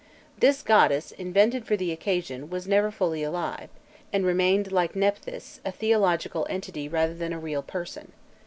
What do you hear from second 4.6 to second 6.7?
like Nephthys, a theological